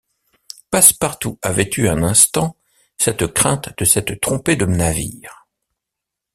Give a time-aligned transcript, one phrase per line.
[0.71, 2.57] Passepartout avait eu un instant
[2.97, 5.45] cette crainte de s’être trompé de navire!